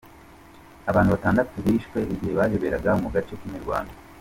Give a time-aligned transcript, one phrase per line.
[0.89, 3.93] Abantu batandatu bishwe igihe bayoberaga mu gace k'imirwano.